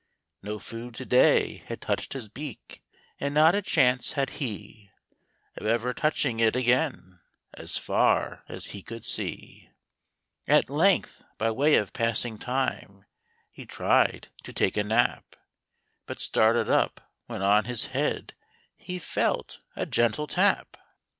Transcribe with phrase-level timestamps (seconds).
[0.41, 2.81] No food to day had touched his beak,
[3.19, 4.89] And not a chance had he
[5.55, 7.19] Of ever touching it again,
[7.53, 9.69] As far as he could see.
[10.47, 13.05] At length, by way of passing time,
[13.51, 15.35] He tried to take a nap,
[16.07, 18.33] But started up, when on his head
[18.77, 20.77] He felt a gentle tap.